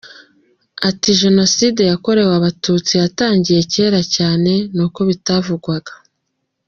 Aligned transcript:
Ati 0.89 1.09
“Jenoside 1.21 1.81
yakorewe 1.91 2.33
Abatutsi 2.39 2.93
yatangiye 3.01 3.61
cyera 3.71 4.01
cyane 4.15 4.51
ni 4.75 4.81
uko 4.85 4.99
bitavugwaga. 5.09 5.93